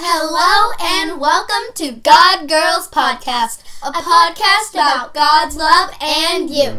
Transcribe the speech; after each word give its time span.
Hello 0.00 0.72
and 0.80 1.20
welcome 1.20 1.74
to 1.74 1.90
God 1.90 2.48
Girls 2.48 2.88
Podcast, 2.88 3.64
a 3.82 3.90
podcast 3.90 4.74
about 4.74 5.12
God's 5.12 5.56
love 5.56 5.90
and 6.00 6.48
you. 6.48 6.70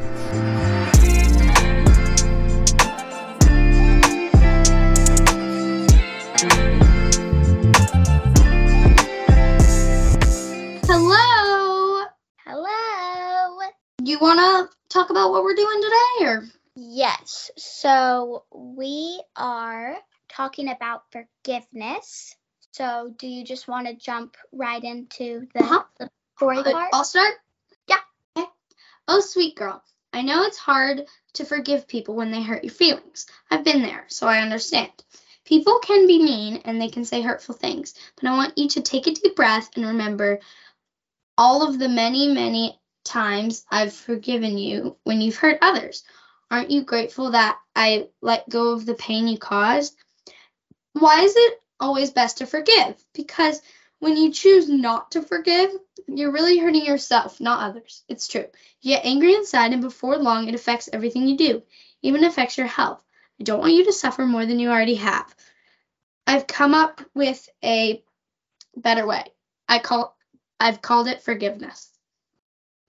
Hello. 10.87 12.05
Hello. 12.45 13.59
You 14.01 14.17
want 14.19 14.39
to 14.39 14.69
talk 14.87 15.09
about 15.09 15.31
what 15.31 15.43
we're 15.43 15.55
doing 15.55 15.81
today 15.81 16.25
or 16.25 16.43
Yes. 16.75 17.51
So 17.57 18.45
we 18.55 19.21
are 19.35 19.97
talking 20.29 20.69
about 20.69 21.03
forgiveness. 21.11 22.37
So 22.79 23.13
do 23.17 23.27
you 23.27 23.43
just 23.43 23.67
want 23.67 23.87
to 23.87 23.93
jump 23.93 24.37
right 24.53 24.81
into 24.81 25.49
the, 25.53 25.59
Uh-huh. 25.59 25.83
the 25.99 26.09
story 26.37 26.59
Uh, 26.59 26.71
part? 26.71 26.89
I'll 26.93 27.03
start? 27.03 27.35
Yeah. 27.89 27.97
Okay. 28.37 28.47
Oh, 29.09 29.19
sweet 29.19 29.57
girl. 29.57 29.83
I 30.13 30.21
know 30.21 30.43
it's 30.43 30.57
hard 30.57 31.05
to 31.33 31.43
forgive 31.43 31.89
people 31.89 32.15
when 32.15 32.31
they 32.31 32.41
hurt 32.41 32.63
your 32.63 32.71
feelings. 32.71 33.27
I've 33.51 33.65
been 33.65 33.81
there, 33.81 34.05
so 34.07 34.27
I 34.27 34.39
understand. 34.39 34.91
People 35.43 35.79
can 35.79 36.07
be 36.07 36.23
mean 36.23 36.61
and 36.63 36.81
they 36.81 36.87
can 36.87 37.03
say 37.03 37.21
hurtful 37.21 37.53
things, 37.53 37.95
but 38.15 38.29
I 38.29 38.37
want 38.37 38.57
you 38.57 38.69
to 38.69 38.81
take 38.81 39.07
a 39.07 39.11
deep 39.11 39.35
breath 39.35 39.71
and 39.75 39.85
remember 39.85 40.39
all 41.37 41.67
of 41.67 41.79
the 41.79 41.89
many, 41.89 42.29
many 42.29 42.79
times 43.03 43.65
I've 43.69 43.93
forgiven 43.93 44.57
you 44.57 44.95
when 45.03 45.19
you've 45.19 45.35
hurt 45.35 45.57
others. 45.61 46.05
Aren't 46.49 46.71
you 46.71 46.83
grateful 46.83 47.31
that 47.31 47.59
I 47.75 48.07
let 48.21 48.47
go 48.47 48.71
of 48.71 48.85
the 48.85 48.95
pain 48.95 49.27
you 49.27 49.37
caused? 49.37 49.97
Why 50.93 51.23
is 51.23 51.35
it 51.35 51.61
always 51.79 52.11
best 52.11 52.37
to 52.37 52.45
forgive? 52.45 52.95
Because 53.13 53.61
when 53.99 54.15
you 54.15 54.31
choose 54.31 54.69
not 54.69 55.11
to 55.11 55.21
forgive, 55.21 55.71
you're 56.07 56.31
really 56.31 56.57
hurting 56.57 56.85
yourself, 56.85 57.39
not 57.39 57.69
others. 57.69 58.03
It's 58.07 58.27
true. 58.27 58.45
You 58.81 58.95
get 58.95 59.05
angry 59.05 59.35
inside, 59.35 59.73
and 59.73 59.81
before 59.81 60.17
long, 60.17 60.47
it 60.47 60.55
affects 60.55 60.89
everything 60.91 61.27
you 61.27 61.37
do, 61.37 61.63
even 62.01 62.23
affects 62.23 62.57
your 62.57 62.67
health. 62.67 63.03
I 63.39 63.43
don't 63.43 63.59
want 63.59 63.73
you 63.73 63.85
to 63.85 63.93
suffer 63.93 64.25
more 64.25 64.45
than 64.45 64.59
you 64.59 64.69
already 64.69 64.95
have. 64.95 65.35
I've 66.25 66.47
come 66.47 66.73
up 66.73 67.01
with 67.13 67.47
a 67.63 68.03
better 68.75 69.05
way. 69.05 69.25
I 69.67 69.79
call 69.79 70.15
I've 70.59 70.81
called 70.81 71.07
it 71.07 71.23
forgiveness. 71.23 71.89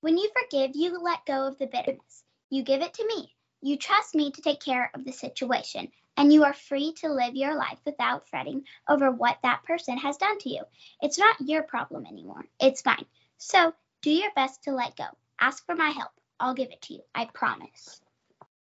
When 0.00 0.18
you 0.18 0.30
forgive, 0.42 0.72
you 0.74 0.98
let 0.98 1.26
go 1.26 1.46
of 1.46 1.58
the 1.58 1.66
bitterness. 1.66 2.24
You 2.48 2.62
give 2.62 2.82
it 2.82 2.94
to 2.94 3.06
me. 3.06 3.34
You 3.62 3.76
trust 3.76 4.14
me 4.14 4.32
to 4.32 4.42
take 4.42 4.60
care 4.60 4.90
of 4.94 5.04
the 5.04 5.12
situation, 5.12 5.90
and 6.20 6.30
you 6.30 6.44
are 6.44 6.52
free 6.52 6.92
to 6.92 7.08
live 7.08 7.34
your 7.34 7.56
life 7.56 7.78
without 7.86 8.28
fretting 8.28 8.62
over 8.86 9.10
what 9.10 9.38
that 9.42 9.64
person 9.64 9.96
has 9.96 10.18
done 10.18 10.38
to 10.38 10.50
you. 10.50 10.62
It's 11.00 11.18
not 11.18 11.34
your 11.40 11.62
problem 11.62 12.04
anymore. 12.04 12.44
It's 12.60 12.84
mine. 12.84 13.06
So 13.38 13.72
do 14.02 14.10
your 14.10 14.30
best 14.36 14.64
to 14.64 14.72
let 14.72 14.96
go. 14.96 15.06
Ask 15.40 15.64
for 15.64 15.74
my 15.74 15.88
help. 15.88 16.10
I'll 16.38 16.52
give 16.52 16.70
it 16.72 16.82
to 16.82 16.92
you. 16.92 17.00
I 17.14 17.24
promise. 17.24 18.02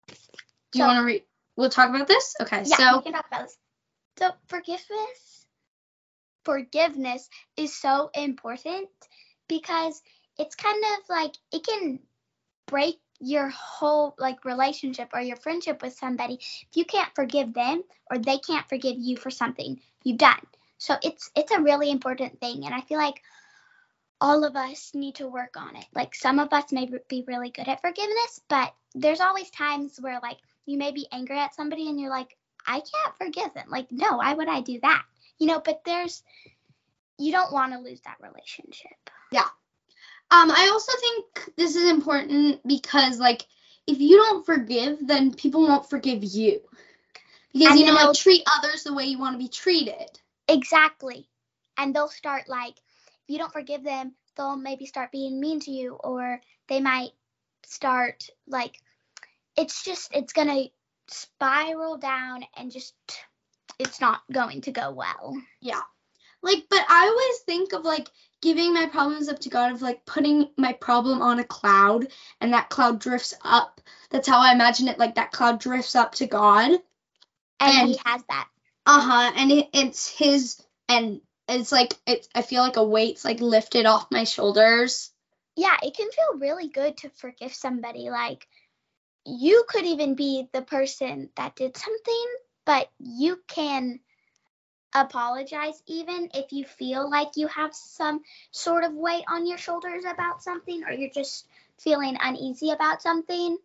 Do 0.08 0.16
you 0.80 0.84
So- 0.84 0.88
want 0.88 0.98
to 0.98 1.06
read? 1.06 1.24
We'll 1.56 1.70
talk 1.70 1.90
about 1.90 2.08
this. 2.08 2.36
Okay. 2.42 2.64
Yeah, 2.66 2.76
so 2.76 2.98
we 2.98 3.04
can 3.04 3.14
talk 3.14 3.28
about 3.28 3.44
this. 3.44 3.58
So 4.18 4.32
forgiveness, 4.48 5.46
forgiveness 6.46 7.30
is 7.56 7.80
so 7.80 8.10
important 8.16 8.90
because 9.48 10.02
it's 10.40 10.56
kind 10.56 10.84
of 10.84 11.08
like 11.08 11.36
it 11.52 11.64
can 11.64 12.00
break 12.66 13.00
your 13.24 13.50
whole 13.50 14.16
like 14.18 14.46
relationship 14.46 15.10
or 15.14 15.22
your 15.22 15.38
friendship 15.38 15.82
with 15.82 15.94
somebody 15.94 16.36
if 16.36 16.68
you 16.74 16.86
can't 16.86 17.14
forgive 17.16 17.54
them 17.54 17.84
or 18.12 18.18
they 18.18 18.38
can't 18.38 18.68
forgive 18.68 18.98
you 18.98 19.18
for 19.18 19.32
something 19.32 19.80
you've 20.04 20.18
done. 20.18 20.46
So 20.78 20.96
it's 21.02 21.32
it's 21.36 21.52
a 21.52 21.62
really 21.62 21.90
important 21.90 22.40
thing, 22.40 22.66
and 22.66 22.74
I 22.74 22.82
feel 22.82 22.98
like 22.98 23.22
all 24.20 24.44
of 24.44 24.56
us 24.56 24.92
need 24.94 25.16
to 25.16 25.28
work 25.28 25.56
on 25.58 25.76
it. 25.76 25.86
Like 25.94 26.16
some 26.16 26.40
of 26.40 26.54
us 26.54 26.72
may 26.72 26.90
be 27.08 27.24
really 27.28 27.50
good 27.50 27.68
at 27.68 27.82
forgiveness, 27.82 28.42
but 28.48 28.74
there's 28.96 29.20
always 29.20 29.50
times 29.50 30.00
where 30.00 30.20
like 30.22 30.38
you 30.66 30.78
may 30.78 30.92
be 30.92 31.08
angry 31.12 31.38
at 31.38 31.56
somebody 31.56 31.90
and 31.90 32.00
you're 32.00 32.10
like, 32.10 32.38
I 32.66 32.80
can't 32.80 33.18
forgive 33.18 33.54
them. 33.54 33.68
Like, 33.70 33.92
no, 33.92 34.18
why 34.18 34.34
would 34.34 34.48
I 34.48 34.62
do 34.62 34.80
that? 34.82 35.04
You 35.40 35.48
know, 35.48 35.62
but 35.64 35.82
there's, 35.86 36.24
you 37.18 37.32
don't 37.32 37.52
want 37.52 37.74
to 37.74 37.80
lose 37.80 38.02
that 38.02 38.18
relationship. 38.22 39.10
Um, 40.34 40.50
I 40.50 40.70
also 40.72 40.92
think 41.00 41.56
this 41.58 41.76
is 41.76 41.90
important 41.92 42.60
because, 42.66 43.20
like, 43.20 43.46
if 43.86 44.00
you 44.00 44.18
don't 44.18 44.44
forgive, 44.44 45.06
then 45.06 45.32
people 45.32 45.62
won't 45.62 45.88
forgive 45.88 46.24
you. 46.24 46.60
Because, 47.54 47.72
And 47.72 47.80
you 47.80 47.86
know, 47.86 47.94
like, 47.94 48.16
treat 48.16 48.42
others 48.48 48.84
the 48.84 48.96
way 48.96 49.06
you 49.06 49.20
want 49.20 49.36
to 49.36 49.38
be 49.38 49.48
treated. 49.48 50.10
Exactly. 50.48 51.28
And 51.78 51.94
they'll 51.94 52.08
start 52.08 52.50
like, 52.50 52.74
if 52.76 53.30
you 53.30 53.38
don't 53.38 53.54
forgive 53.54 53.84
them, 53.84 54.16
they'll 54.36 54.56
maybe 54.56 54.88
start 54.88 55.12
being 55.12 55.40
mean 55.40 55.60
to 55.62 55.72
you, 55.72 55.94
or 55.94 56.42
they 56.68 56.82
might 56.82 57.12
start 57.66 58.26
like, 58.48 58.80
it's 59.56 59.84
just, 59.84 60.16
it's 60.16 60.34
going 60.34 60.48
to 60.48 60.70
spiral 61.14 61.98
down 61.98 62.44
and 62.58 62.72
just, 62.72 62.96
it's 63.78 64.02
not 64.02 64.22
going 64.32 64.62
to 64.62 64.72
go 64.72 64.92
well. 64.92 65.40
Yeah. 65.62 65.82
Like, 66.44 66.66
but 66.70 66.86
I 66.88 67.08
always 67.08 67.40
think 67.40 67.74
of, 67.74 67.86
like, 67.86 68.10
giving 68.42 68.74
my 68.74 68.86
problems 68.88 69.30
up 69.30 69.40
to 69.40 69.50
God, 69.50 69.72
of, 69.72 69.82
like, 69.82 70.06
putting 70.06 70.50
my 70.58 70.74
problem 70.74 71.22
on 71.22 71.40
a 71.40 71.44
cloud 71.44 72.08
and 72.42 72.54
that 72.54 72.70
cloud 72.70 73.00
drifts 73.00 73.34
up. 73.44 73.82
That's 74.10 74.28
how 74.28 74.40
I 74.40 74.52
imagine 74.52 74.90
it. 74.90 75.00
Like, 75.00 75.16
that 75.16 75.32
cloud 75.32 75.60
drifts 75.60 75.96
up 75.96 76.16
to 76.16 76.28
God. 76.28 76.72
And, 77.60 77.88
he 77.88 78.00
has 78.06 78.22
that. 78.30 78.50
Uh 78.86 79.02
huh. 79.02 79.32
And 79.38 79.52
it, 79.52 79.70
it's 79.74 80.10
His, 80.10 80.62
and 80.90 81.22
it's 81.48 81.72
like, 81.72 81.94
it's, 82.06 82.28
I 82.36 82.42
feel 82.42 82.62
like 82.62 82.76
a 82.76 82.84
weight's, 82.84 83.24
like, 83.24 83.40
lifted 83.40 83.86
off 83.86 84.12
my 84.12 84.26
shoulders. 84.26 85.12
yeah, 85.56 85.78
it 85.82 85.96
can 85.96 86.10
feel 86.10 86.40
really 86.40 86.68
good 86.68 86.98
to 86.98 87.10
forgive 87.10 87.54
somebody. 87.54 88.10
Like, 88.10 88.48
you 89.26 89.64
could 89.70 89.86
even 89.86 90.16
be 90.16 90.48
the 90.52 90.62
person 90.62 91.30
that 91.38 91.56
did 91.56 91.78
something, 91.78 92.26
but 92.66 92.90
you 93.00 93.40
can 93.48 94.00
apologize 94.94 95.82
even 95.88 96.30
if 96.34 96.52
you 96.52 96.66
feel 96.66 97.10
like 97.10 97.36
you 97.36 97.48
have 97.48 97.74
some 97.74 98.22
sort 98.52 98.84
of 98.84 98.94
weight 98.94 99.24
on 99.28 99.46
your 99.48 99.58
shoulders 99.58 100.04
about 100.06 100.44
something 100.44 100.84
or 100.84 100.92
you're 100.92 101.10
just 101.10 101.48
feeling 101.80 102.18
uneasy 102.22 102.72
about 102.72 103.02
something. 103.02 103.58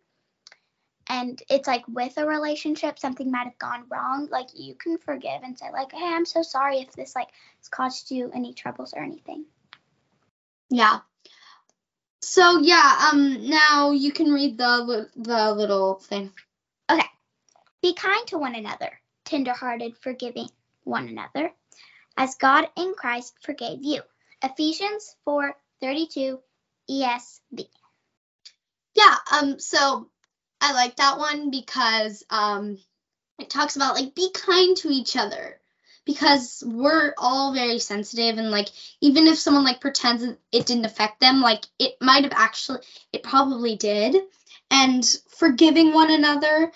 And 1.07 1.41
it's 1.49 1.67
like 1.67 1.83
with 1.87 2.17
a 2.17 2.25
relationship, 2.25 2.99
something 2.99 3.31
might 3.31 3.45
have 3.45 3.57
gone 3.57 3.85
wrong. 3.89 4.27
Like 4.31 4.49
you 4.53 4.75
can 4.75 4.97
forgive 4.99 5.41
and 5.43 5.57
say, 5.57 5.71
like, 5.71 5.91
hey, 5.91 6.05
I'm 6.13 6.25
so 6.25 6.43
sorry 6.43 6.79
if 6.79 6.91
this 6.91 7.15
like 7.15 7.29
has 7.57 7.69
caused 7.69 8.11
you 8.11 8.31
any 8.33 8.53
troubles 8.53 8.93
or 8.93 9.01
anything. 9.01 9.45
Yeah. 10.69 10.99
So 12.21 12.59
yeah, 12.59 13.09
um 13.11 13.49
now 13.49 13.91
you 13.91 14.11
can 14.11 14.31
read 14.31 14.57
the 14.57 15.09
the 15.15 15.51
little 15.53 15.95
thing. 15.95 16.31
Okay. 16.91 17.07
Be 17.81 17.93
kind 17.95 18.27
to 18.27 18.37
one 18.37 18.55
another, 18.55 18.91
tenderhearted, 19.25 19.97
forgiving 19.97 20.49
one 20.89 21.07
another, 21.07 21.53
as 22.17 22.35
God 22.35 22.67
in 22.75 22.93
Christ 22.95 23.35
forgave 23.41 23.83
you. 23.83 24.01
Ephesians 24.41 25.15
4:32 25.27 26.39
ESV. 26.89 27.69
Yeah, 28.95 29.15
um 29.31 29.59
so 29.59 30.09
I 30.59 30.73
like 30.73 30.95
that 30.97 31.17
one 31.17 31.51
because 31.51 32.23
um 32.29 32.79
it 33.37 33.49
talks 33.49 33.75
about 33.75 33.95
like 33.95 34.15
be 34.15 34.31
kind 34.31 34.75
to 34.77 34.89
each 34.89 35.15
other 35.15 35.61
because 36.05 36.63
we're 36.65 37.13
all 37.17 37.53
very 37.53 37.79
sensitive 37.79 38.37
and 38.37 38.49
like 38.51 38.69
even 38.99 39.27
if 39.27 39.37
someone 39.37 39.63
like 39.63 39.79
pretends 39.79 40.23
it 40.23 40.65
didn't 40.65 40.85
affect 40.85 41.19
them 41.19 41.41
like 41.41 41.65
it 41.77 41.95
might 42.01 42.23
have 42.23 42.33
actually 42.35 42.79
it 43.13 43.23
probably 43.23 43.75
did 43.75 44.15
and 44.71 45.05
forgiving 45.29 45.93
one 45.93 46.11
another 46.11 46.71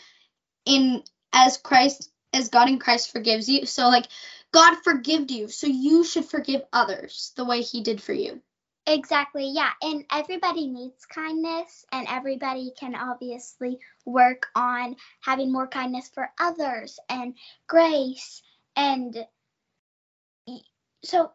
in 0.66 1.03
as 1.34 1.57
Christ 1.57 2.12
as 2.33 2.49
God 2.49 2.69
in 2.69 2.79
Christ 2.79 3.11
forgives 3.11 3.47
you 3.47 3.66
so 3.66 3.89
like 3.89 4.07
God 4.51 4.75
forgived 4.83 5.31
you 5.31 5.47
so 5.47 5.67
you 5.67 6.03
should 6.03 6.25
forgive 6.25 6.63
others 6.73 7.31
the 7.35 7.46
way 7.46 7.61
he 7.61 7.81
did 7.81 8.02
for 8.02 8.13
you 8.13 8.41
Exactly, 8.85 9.49
yeah. 9.49 9.69
And 9.81 10.03
everybody 10.11 10.67
needs 10.67 11.05
kindness, 11.05 11.85
and 11.93 12.05
everybody 12.09 12.73
can 12.78 12.96
obviously 12.96 13.79
work 14.05 14.47
on 14.55 14.97
having 15.22 15.53
more 15.53 15.67
kindness 15.67 16.09
for 16.13 16.29
others 16.37 16.99
and 17.08 17.35
grace. 17.67 18.41
And 18.75 19.25
so 21.03 21.31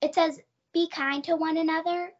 it 0.00 0.14
says, 0.14 0.40
be 0.72 0.88
kind 0.88 1.22
to 1.24 1.36
one 1.36 1.58
another, 1.58 2.10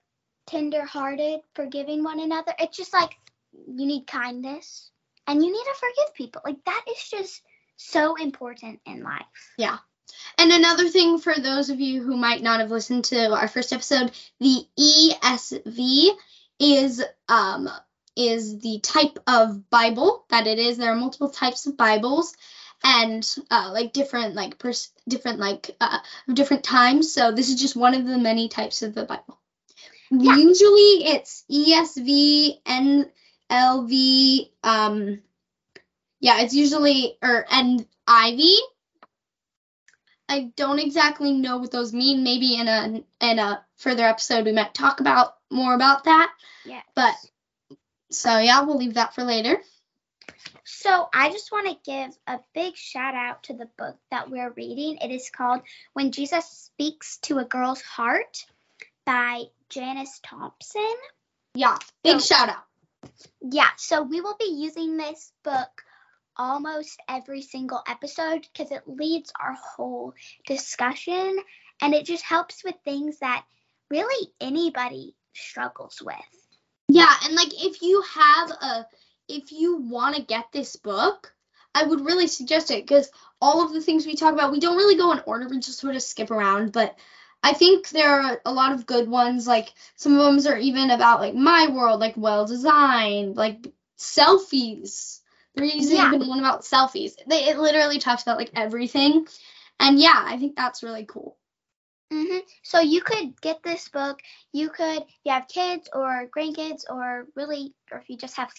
tender 0.47 0.85
hearted, 0.85 1.41
forgiving 1.55 2.05
one 2.05 2.21
another. 2.21 2.53
It's 2.59 2.77
just 2.77 2.93
like 2.93 3.17
you 3.53 3.87
need 3.87 4.07
kindness 4.07 4.91
and 5.27 5.43
you 5.43 5.51
need 5.51 5.65
to 5.65 5.75
forgive 5.79 6.15
people. 6.15 6.43
Like 6.45 6.63
that 6.67 6.85
is 6.91 7.09
just 7.09 7.43
so 7.79 8.17
important 8.17 8.81
in 8.85 9.03
life. 9.03 9.25
Yeah. 9.57 9.79
And 10.37 10.53
another 10.53 10.89
thing 10.89 11.19
for 11.19 11.35
those 11.35 11.71
of 11.71 11.81
you 11.81 12.03
who 12.03 12.17
might 12.17 12.43
not 12.43 12.61
have 12.61 12.71
listened 12.71 13.05
to 13.07 13.33
our 13.33 13.49
first 13.49 13.73
episode, 13.73 14.13
the 14.41 14.67
ESV 14.79 16.11
is 16.59 17.03
um 17.29 17.71
is 18.17 18.59
the 18.59 18.81
type 18.81 19.19
of 19.27 19.71
Bible 19.71 20.25
that 20.29 20.47
it 20.47 20.59
is. 20.59 20.77
There 20.77 20.91
are 20.91 20.97
multiple 20.97 21.31
types 21.31 21.67
of 21.67 21.77
Bibles, 21.77 22.35
and 22.83 23.25
uh, 23.51 23.71
like 23.73 23.93
different 23.93 24.35
like 24.35 24.59
pers- 24.59 24.91
different 25.07 25.39
like 25.39 25.71
uh, 25.81 26.01
different 26.33 26.65
times. 26.65 27.13
So 27.13 27.33
this 27.33 27.49
is 27.49 27.61
just 27.61 27.77
one 27.77 27.95
of 27.95 28.05
the 28.05 28.19
many 28.19 28.49
types 28.49 28.83
of 28.83 28.95
the 28.95 29.05
Bible. 29.05 29.39
Yeah. 30.11 30.37
Usually 30.37 31.05
it's 31.07 31.45
ESV, 31.51 32.63
NLV, 33.51 34.51
um, 34.65 35.21
yeah, 36.21 36.41
it's 36.41 36.55
usually 36.55 37.17
or 37.23 37.47
and 37.51 37.87
ivy. 38.07 38.55
I 40.29 40.53
don't 40.57 40.79
exactly 40.79 41.33
know 41.33 41.59
what 41.59 41.71
those 41.71 41.93
mean. 41.93 42.23
Maybe 42.23 42.57
in 42.57 42.69
a 42.69 43.03
in 43.21 43.39
a 43.39 43.65
further 43.77 44.05
episode 44.05 44.45
we 44.45 44.53
might 44.53 44.75
talk 44.75 45.01
about 45.01 45.35
more 45.51 45.75
about 45.75 46.05
that. 46.05 46.33
Yes. 46.65 46.85
But 46.95 47.15
so 48.11 48.39
yeah, 48.39 48.63
we'll 48.63 48.77
leave 48.79 48.95
that 48.95 49.15
for 49.15 49.25
later. 49.25 49.59
So 50.65 51.09
I 51.15 51.31
just 51.31 51.51
want 51.51 51.67
to 51.69 51.91
give 51.91 52.11
a 52.27 52.41
big 52.55 52.77
shout 52.77 53.15
out 53.15 53.45
to 53.45 53.55
the 53.55 53.69
book 53.79 53.97
that 54.11 54.31
we're 54.31 54.51
reading. 54.51 54.99
It 54.99 55.11
is 55.11 55.31
called 55.31 55.63
When 55.95 56.13
Jesus 56.13 56.45
Speaks 56.47 57.17
to 57.23 57.39
a 57.39 57.45
Girl's 57.45 57.81
Heart 57.81 58.45
by 59.07 59.45
Janice 59.71 60.21
Thompson. 60.23 60.95
Yeah, 61.55 61.79
big 62.05 62.21
So- 62.21 62.35
shout 62.35 62.51
out. 62.51 62.65
Yeah, 63.41 63.71
so 63.77 64.03
we 64.03 64.21
will 64.21 64.37
be 64.39 64.53
using 64.59 64.97
this 64.97 65.33
book 65.43 65.85
almost 66.39 67.01
every 67.09 67.43
single 67.43 67.83
episode 67.89 68.47
because 68.53 68.71
it 68.71 68.83
leads 68.87 69.33
our 69.41 69.55
whole 69.55 70.15
discussion 70.47 71.37
and 71.81 71.95
it 71.95 72.07
just 72.07 72.25
helps 72.25 72.65
with 72.65 72.75
things 72.85 73.19
that 73.19 73.45
really 73.91 74.29
anybody 74.41 75.15
struggles 75.35 76.01
with. 76.05 76.17
Yeah, 76.89 77.13
and 77.25 77.35
like 77.35 77.53
if 77.53 77.83
you 77.83 78.03
have 78.15 78.51
a 78.51 78.87
if 79.29 79.53
you 79.53 79.77
want 79.77 80.17
to 80.17 80.23
get 80.23 80.47
this 80.53 80.77
book, 80.77 81.35
I 81.75 81.85
would 81.85 82.05
really 82.05 82.27
suggest 82.27 82.71
it 82.71 82.87
because 82.87 83.11
all 83.41 83.65
of 83.65 83.73
the 83.73 83.81
things 83.81 84.07
we 84.07 84.17
talk 84.17 84.33
about, 84.33 84.53
we 84.53 84.61
don't 84.61 84.77
really 84.77 84.97
go 84.97 85.13
in 85.13 85.21
order. 85.27 85.49
We 85.49 85.59
just 85.59 85.79
sort 85.79 85.97
of 85.97 86.03
skip 86.03 86.31
around, 86.31 86.73
but 86.73 86.97
I 87.43 87.53
think 87.53 87.91
there 87.91 88.11
are 88.11 88.41
a 88.45 88.53
lot 88.53 88.73
of 88.73 88.87
good 88.87 89.09
ones. 89.09 89.47
Like 89.47 89.73
some 89.97 90.19
of 90.19 90.43
them 90.43 90.53
are 90.53 90.59
even 90.59 90.91
about 90.91 91.21
like 91.21 91.35
my 91.35 91.69
world, 91.69 92.01
like 92.01 92.17
well 92.17 92.47
designed, 92.47 93.37
like 93.37 93.67
selfies. 93.99 95.21
There's 95.59 95.93
Yeah. 95.93 96.13
even 96.13 96.29
one 96.29 96.39
about 96.39 96.63
selfies. 96.63 97.15
They, 97.27 97.49
it 97.49 97.59
literally 97.59 97.99
talks 97.99 98.23
about 98.23 98.39
like 98.39 98.53
everything, 98.55 99.27
and 99.81 99.99
yeah, 100.01 100.23
I 100.25 100.39
think 100.39 100.57
that's 100.57 100.83
really 100.83 101.07
cool. 101.07 101.37
hmm 102.11 102.39
So 102.63 102.81
you 102.81 103.03
could 103.03 103.41
get 103.41 103.63
this 103.63 103.89
book. 103.89 104.21
You 104.53 104.71
could, 104.71 105.03
if 105.03 105.19
you 105.25 105.33
have 105.33 105.49
kids 105.49 105.89
or 105.93 106.29
grandkids, 106.37 106.85
or 106.91 107.27
really, 107.35 107.75
or 107.93 107.99
if 107.99 108.09
you 108.09 108.17
just 108.17 108.37
have 108.37 108.51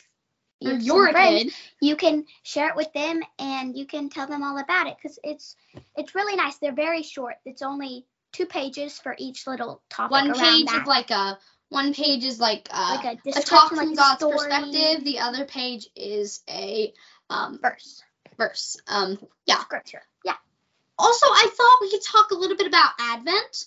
you 0.59 0.71
have 0.71 0.83
some 0.83 1.11
friends, 1.11 1.43
kid. 1.43 1.53
you 1.81 1.95
can 1.95 2.25
share 2.43 2.69
it 2.69 2.75
with 2.75 2.91
them 2.93 3.21
and 3.39 3.77
you 3.77 3.85
can 3.85 4.09
tell 4.09 4.27
them 4.27 4.43
all 4.43 4.57
about 4.57 4.87
it 4.87 4.97
because 5.01 5.17
it's 5.23 5.55
it's 5.95 6.15
really 6.15 6.35
nice. 6.35 6.57
They're 6.57 6.73
very 6.73 7.03
short. 7.03 7.35
It's 7.45 7.61
only 7.61 8.05
two 8.33 8.45
pages 8.45 8.99
for 8.99 9.15
each 9.17 9.47
little 9.47 9.81
topic. 9.89 10.11
One 10.11 10.33
page 10.33 10.65
that. 10.67 10.81
of 10.81 10.87
like 10.87 11.11
a 11.11 11.37
one 11.69 11.93
page 11.93 12.23
is 12.23 12.39
like 12.39 12.67
uh, 12.71 12.99
like 13.03 13.19
a 13.25 13.39
a 13.39 13.41
talk 13.41 13.69
from 13.69 13.91
the 13.91 13.95
God's 13.95 14.19
story 14.19 14.37
perspective. 14.37 15.03
The 15.03 15.19
other 15.19 15.45
page 15.45 15.87
is 15.95 16.41
a 16.49 16.93
um, 17.29 17.59
verse 17.61 18.03
verse. 18.37 18.77
Um, 18.87 19.19
yeah. 19.45 19.59
scripture. 19.59 20.01
Yeah. 20.25 20.35
Also, 20.97 21.27
I 21.27 21.47
thought 21.55 21.77
we 21.81 21.91
could 21.91 22.03
talk 22.03 22.31
a 22.31 22.35
little 22.35 22.57
bit 22.57 22.67
about 22.67 22.91
Advent. 22.99 23.65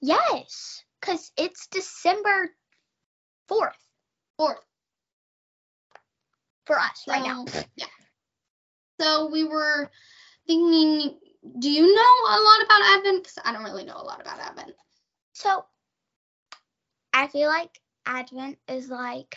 Yes, 0.00 0.82
because 1.00 1.30
it's 1.36 1.68
December 1.68 2.50
fourth 3.48 3.78
Fourth. 4.36 4.58
for 6.66 6.78
us 6.78 7.04
right 7.06 7.22
now. 7.22 7.44
Yeah. 7.76 7.86
So 9.00 9.30
we 9.30 9.44
were 9.44 9.90
thinking. 10.46 11.18
Do 11.58 11.70
you 11.70 11.94
know 11.94 12.14
a 12.30 12.40
lot 12.40 12.64
about 12.64 12.96
Advent? 12.96 13.22
Because 13.22 13.38
I 13.44 13.52
don't 13.52 13.64
really 13.64 13.84
know 13.84 13.98
a 13.98 14.02
lot 14.02 14.20
about 14.20 14.40
Advent. 14.40 14.72
So 15.34 15.66
I 17.14 17.28
feel 17.28 17.48
like 17.48 17.70
Advent 18.04 18.58
is 18.68 18.88
like 18.90 19.36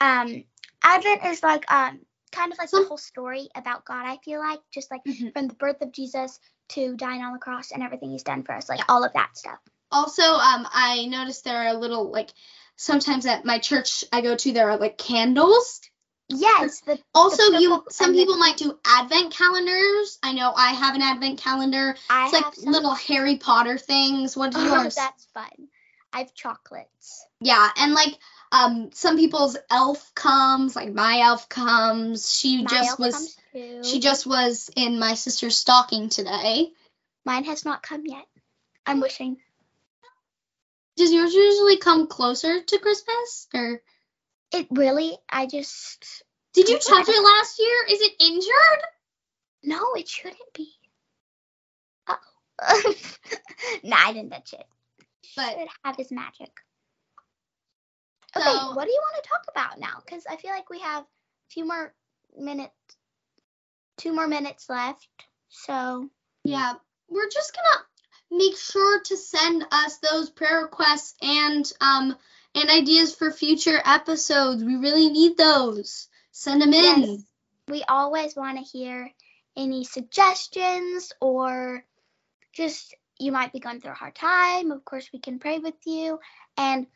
um 0.00 0.44
Advent 0.82 1.24
is 1.26 1.42
like 1.42 1.70
um 1.70 2.00
kind 2.32 2.52
of 2.52 2.58
like 2.58 2.70
the 2.70 2.84
whole 2.88 2.96
story 2.96 3.48
about 3.54 3.84
God, 3.84 4.06
I 4.06 4.18
feel 4.24 4.40
like. 4.40 4.60
Just 4.72 4.90
like 4.90 5.02
Mhm. 5.04 5.32
from 5.34 5.48
the 5.48 5.54
birth 5.54 5.82
of 5.82 5.92
Jesus 5.92 6.40
to 6.70 6.96
dying 6.96 7.22
on 7.22 7.32
the 7.34 7.38
cross 7.38 7.70
and 7.70 7.82
everything 7.82 8.10
he's 8.12 8.22
done 8.22 8.44
for 8.44 8.54
us, 8.54 8.68
like 8.68 8.78
Yeah. 8.78 8.84
all 8.88 9.04
of 9.04 9.12
that 9.12 9.36
stuff. 9.36 9.58
Also, 9.92 10.22
um, 10.22 10.66
I 10.72 11.06
noticed 11.06 11.44
there 11.44 11.68
are 11.68 11.74
little 11.74 12.10
like 12.10 12.30
sometimes 12.76 13.26
at 13.26 13.44
my 13.44 13.58
church 13.58 14.04
I 14.10 14.22
go 14.22 14.36
to 14.36 14.52
there 14.52 14.70
are 14.70 14.78
like 14.78 14.96
candles. 14.96 15.80
Yes, 16.30 16.80
the 16.82 16.98
Also, 17.14 17.58
you 17.58 17.84
some 17.90 18.12
people 18.12 18.36
might 18.36 18.56
do 18.56 18.78
advent 18.84 19.32
calendars. 19.32 20.18
I 20.22 20.32
know 20.32 20.52
I 20.54 20.68
have 20.72 20.94
an 20.94 21.02
advent 21.02 21.40
calendar. 21.40 21.96
I 22.08 22.24
It's 22.24 22.32
like 22.32 22.56
little 22.58 22.94
Harry 22.94 23.36
Potter 23.36 23.78
things. 23.78 24.36
What 24.36 24.52
do 24.52 24.58
Oh, 24.60 24.64
yours? 24.64 24.94
that's 24.94 25.26
fun. 25.34 25.50
I 26.12 26.18
have 26.20 26.34
chocolates. 26.34 27.26
Yeah, 27.40 27.68
and 27.76 27.94
like 27.94 28.16
um 28.52 28.90
some 28.92 29.16
people's 29.16 29.56
elf 29.70 30.14
comes, 30.14 30.76
like 30.76 30.92
my 30.92 31.20
elf 31.20 31.48
comes. 31.48 32.32
She 32.32 32.62
My 32.62 32.68
just 32.70 32.98
was 32.98 33.36
she 33.82 33.98
just 33.98 34.26
was 34.26 34.70
in 34.76 35.00
my 35.00 35.14
sister's 35.14 35.56
stocking 35.56 36.10
today. 36.10 36.72
Mine 37.24 37.44
has 37.44 37.64
not 37.64 37.82
come 37.82 38.06
yet. 38.06 38.26
I'm 38.86 39.00
wishing. 39.00 39.38
Does 40.96 41.12
yours 41.12 41.34
usually 41.34 41.78
come 41.78 42.06
closer 42.06 42.62
to 42.62 42.78
Christmas? 42.78 43.48
Or 43.54 43.82
It 44.52 44.66
really, 44.70 45.16
I 45.28 45.46
just 45.46 46.24
did 46.54 46.68
you 46.68 46.78
touch 46.78 47.08
it 47.08 47.22
last 47.24 47.58
year? 47.60 47.76
Is 47.90 48.00
it 48.00 48.12
injured? 48.20 48.82
No, 49.62 49.94
it 49.94 50.08
shouldn't 50.08 50.38
be. 50.54 50.68
Oh. 52.08 52.16
nah, 53.84 53.96
I 53.96 54.12
didn't 54.12 54.30
touch 54.30 54.54
it. 54.54 54.66
But 55.36 55.50
Should 55.58 55.68
have 55.84 55.96
his 55.96 56.10
magic. 56.10 56.50
Okay, 58.36 58.44
So- 58.44 58.74
what 58.74 58.84
do 58.84 58.90
you 58.90 59.00
want 59.12 59.22
to 59.22 59.28
talk 59.28 59.44
about 59.48 59.78
now? 59.78 60.00
Because 60.04 60.24
I 60.28 60.36
feel 60.36 60.50
like 60.50 60.70
we 60.70 60.80
have 60.80 61.02
a 61.04 61.06
few 61.52 61.66
more 61.66 61.94
minutes, 62.36 62.74
two 63.98 64.12
more 64.12 64.26
minutes 64.26 64.68
left. 64.68 65.06
So 65.48 66.08
Yeah, 66.44 66.74
we're 67.08 67.28
just 67.28 67.54
gonna 67.54 67.84
make 68.42 68.56
sure 68.56 69.00
to 69.02 69.16
send 69.16 69.64
us 69.70 69.98
those 69.98 70.30
prayer 70.30 70.62
requests 70.62 71.14
and 71.20 71.70
um 71.80 72.16
and 72.54 72.70
ideas 72.70 73.14
for 73.14 73.30
future 73.30 73.80
episodes. 73.84 74.64
We 74.64 74.76
really 74.76 75.08
need 75.08 75.36
those. 75.36 76.08
Send 76.32 76.62
them 76.62 76.72
in. 76.72 77.02
Yes. 77.02 77.20
we 77.68 77.84
always 77.88 78.34
want 78.36 78.58
to 78.58 78.64
hear 78.64 79.10
any 79.56 79.84
suggestions 79.84 81.12
or 81.20 81.84
just 82.52 82.94
you 83.18 83.32
might 83.32 83.52
be 83.52 83.60
going 83.60 83.80
through 83.80 83.92
a 83.92 83.94
hard 83.94 84.14
time. 84.14 84.72
Of 84.72 84.84
course, 84.84 85.10
we 85.12 85.18
can 85.18 85.38
pray 85.38 85.58
with 85.58 85.74
you 85.84 86.18
and 86.56 86.86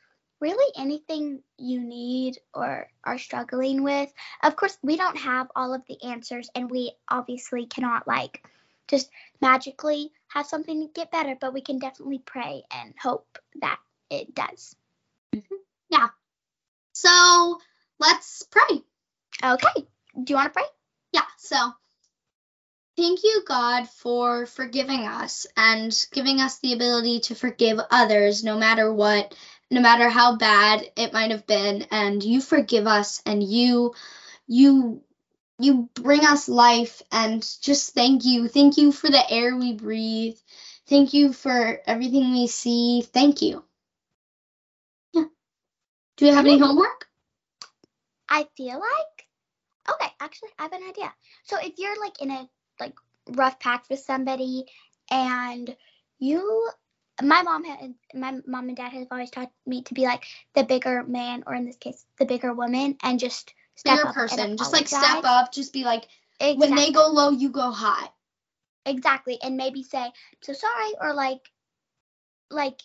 really 0.41 0.73
anything 0.77 1.43
you 1.59 1.81
need 1.81 2.39
or 2.53 2.89
are 3.05 3.19
struggling 3.19 3.83
with. 3.83 4.13
Of 4.43 4.57
course, 4.57 4.77
we 4.83 4.97
don't 4.97 5.19
have 5.19 5.49
all 5.55 5.75
of 5.75 5.83
the 5.89 6.03
answers 6.05 6.51
and 6.55 6.71
we 6.71 6.93
obviously 7.09 7.67
cannot 7.67 8.07
like 8.07 8.45
just 8.89 9.11
magically 9.41 10.13
have 10.29 10.47
something 10.47 10.91
get 10.95 11.11
better, 11.11 11.37
but 11.41 11.55
we 11.55 11.61
can 11.61 11.79
definitely 11.79 12.19
pray 12.19 12.63
and 12.71 12.95
hope 13.01 13.39
that 13.61 13.79
it 14.11 14.35
does. 14.35 14.77
So 16.95 17.59
let's 17.99 18.45
pray. 18.51 18.83
Okay. 19.43 19.87
Do 20.15 20.33
you 20.33 20.37
want 20.37 20.53
to 20.53 20.59
pray? 20.59 20.69
Yeah, 21.13 21.27
so 21.39 21.57
thank 22.97 23.23
you, 23.25 23.43
God, 23.47 23.89
for 23.89 24.47
forgiving 24.47 25.07
us 25.07 25.47
and 25.57 25.95
giving 26.13 26.41
us 26.41 26.59
the 26.61 26.73
ability 26.73 27.21
to 27.21 27.35
forgive 27.35 27.79
others 27.91 28.45
no 28.45 28.57
matter 28.57 28.93
what, 28.93 29.35
no 29.71 29.81
matter 29.81 30.09
how 30.09 30.37
bad 30.37 30.89
it 30.97 31.13
might 31.13 31.33
have 31.33 31.47
been. 31.47 31.87
And 31.91 32.23
you 32.23 32.41
forgive 32.41 32.87
us 32.87 33.21
and 33.27 33.43
you 33.43 33.95
you 34.47 35.03
you 35.59 35.89
bring 35.95 36.25
us 36.25 36.49
life 36.49 37.03
and 37.13 37.47
just 37.61 37.95
thank 37.95 38.25
you. 38.25 38.49
Thank 38.49 38.77
you 38.77 38.93
for 38.93 39.09
the 39.11 39.31
air 39.31 39.57
we 39.57 39.75
breathe. 39.75 40.37
Thank 40.87 41.15
you 41.15 41.33
for 41.33 41.81
everything 41.87 42.33
we 42.33 42.47
see. 42.47 43.03
Thank 43.03 43.43
you. 43.43 43.65
Do 46.17 46.27
you 46.27 46.33
have 46.33 46.45
any 46.47 46.59
homework? 46.59 47.09
I 48.29 48.47
feel 48.57 48.81
like 48.81 49.27
okay, 49.91 50.13
actually 50.21 50.51
I 50.59 50.63
have 50.65 50.73
an 50.73 50.89
idea. 50.89 51.13
So 51.45 51.57
if 51.61 51.75
you're 51.79 52.01
like 52.01 52.21
in 52.23 52.31
a 52.31 52.49
like 52.81 52.95
rough 53.31 53.59
patch 53.61 53.87
with 53.91 54.01
somebody 54.01 54.65
and 55.11 55.75
you 56.19 56.71
my 57.23 57.43
mom 57.43 57.65
had 57.65 57.95
my 58.15 58.41
mom 58.47 58.69
and 58.69 58.77
dad 58.77 58.93
have 58.93 59.09
always 59.11 59.31
taught 59.31 59.51
me 59.67 59.83
to 59.83 59.95
be 59.95 60.03
like 60.05 60.25
the 60.55 60.65
bigger 60.65 61.05
man 61.05 61.45
or 61.47 61.55
in 61.55 61.65
this 61.65 61.77
case 61.77 62.05
the 62.19 62.25
bigger 62.25 62.53
woman 62.53 62.97
and 63.03 63.21
just 63.21 63.55
step 63.77 63.99
Bigger 63.99 64.09
up 64.09 64.15
person. 64.15 64.57
Just 64.57 64.73
like 64.73 64.89
step 64.89 65.25
up. 65.25 65.53
Just 65.53 65.73
be 65.73 65.85
like, 65.85 66.07
Exactly. 66.41 66.69
when 66.69 66.75
they 66.77 66.91
go 66.91 67.09
low, 67.09 67.31
you 67.31 67.51
go 67.51 67.71
high. 67.71 68.09
exactly 68.87 69.39
and 69.43 69.57
maybe 69.57 69.83
say 69.83 70.03
I'm 70.03 70.13
so 70.43 70.53
sorry 70.53 70.93
or 71.01 71.15
like 71.15 71.51
like 72.51 72.81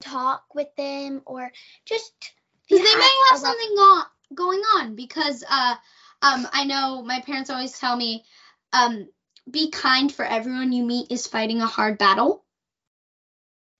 talk 0.00 0.42
with 0.54 0.68
them 0.76 1.22
or 1.26 1.50
just 1.84 2.32
Because 2.68 2.84
they 2.84 2.98
may 2.98 3.10
have 3.30 3.40
something 3.40 3.76
go- 3.76 4.02
going 4.34 4.60
on 4.60 4.94
because 4.94 5.44
uh 5.48 5.74
um 6.22 6.48
I 6.52 6.64
know 6.64 7.02
my 7.02 7.20
parents 7.20 7.50
always 7.50 7.78
tell 7.78 7.96
me 7.96 8.24
um 8.72 9.08
be 9.50 9.70
kind 9.70 10.12
for 10.12 10.24
everyone 10.24 10.72
you 10.72 10.84
meet 10.84 11.10
is 11.10 11.26
fighting 11.26 11.60
a 11.60 11.66
hard 11.66 11.98
battle, 11.98 12.44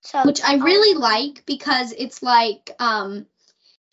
So 0.03 0.25
which 0.25 0.43
I 0.43 0.57
really 0.57 0.99
like 0.99 1.45
because 1.47 1.93
it's 1.93 2.23
like 2.23 2.71
um 2.79 3.27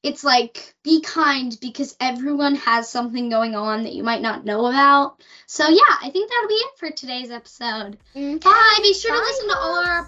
it's 0.03 0.24
like 0.24 0.74
be 0.83 1.01
kind 1.01 1.55
because 1.62 1.95
everyone 2.00 2.55
has 2.55 2.89
something 2.89 3.29
going 3.29 3.55
on 3.55 3.83
that 3.83 3.93
you 3.93 4.03
might 4.03 4.21
not 4.21 4.45
know 4.45 4.65
about. 4.65 5.21
So 5.45 5.67
yeah, 5.69 5.95
I 6.01 6.10
think 6.10 6.29
that'll 6.29 6.50
be 6.50 6.55
it 6.55 6.77
for 6.77 6.91
today's 6.91 7.31
episode. 7.31 7.98
Okay. 8.15 8.38
Bye. 8.38 8.79
Be 8.81 8.93
sure 8.93 9.13
to 9.13 9.21
listen 9.21 9.50
to 9.50 9.57
all 9.57 9.77
our 9.77 10.07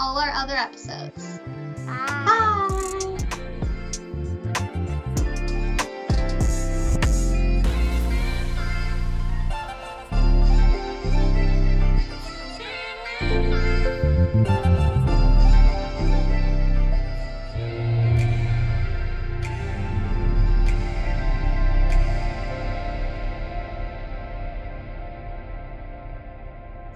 all 0.00 0.18
our 0.18 0.30
other 0.30 0.54
episodes. 0.54 1.38
Bye. 1.86 2.24
Bye. 2.26 3.00